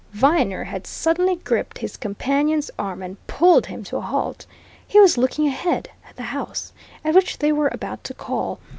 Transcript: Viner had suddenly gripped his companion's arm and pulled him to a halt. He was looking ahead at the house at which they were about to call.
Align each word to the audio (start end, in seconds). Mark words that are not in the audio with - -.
Viner 0.13 0.63
had 0.63 0.87
suddenly 0.87 1.35
gripped 1.35 1.77
his 1.77 1.95
companion's 1.95 2.71
arm 2.79 3.03
and 3.03 3.17
pulled 3.27 3.67
him 3.67 3.83
to 3.83 3.97
a 3.97 4.01
halt. 4.01 4.47
He 4.87 4.99
was 4.99 5.15
looking 5.15 5.45
ahead 5.47 5.89
at 6.09 6.15
the 6.15 6.23
house 6.33 6.73
at 7.05 7.13
which 7.13 7.37
they 7.37 7.51
were 7.51 7.69
about 7.71 8.03
to 8.05 8.15
call. 8.15 8.59